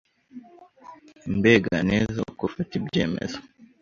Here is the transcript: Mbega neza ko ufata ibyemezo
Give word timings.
Mbega 1.37 1.75
neza 1.89 2.19
ko 2.37 2.41
ufata 2.49 2.71
ibyemezo 2.79 3.37